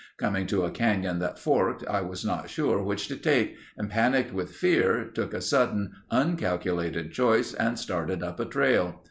Coming 0.17 0.47
to 0.47 0.63
a 0.63 0.71
canyon 0.71 1.19
that 1.19 1.37
forked, 1.37 1.85
I 1.85 2.01
was 2.01 2.25
not 2.25 2.49
sure 2.49 2.81
which 2.81 3.07
to 3.09 3.15
take 3.15 3.55
and 3.77 3.87
panicked 3.87 4.33
with 4.33 4.49
fear 4.49 5.05
took 5.13 5.31
a 5.31 5.41
sudden 5.41 5.91
uncalculated 6.09 7.11
choice 7.11 7.53
and 7.53 7.77
started 7.77 8.23
up 8.23 8.39
a 8.39 8.45
trail. 8.45 8.99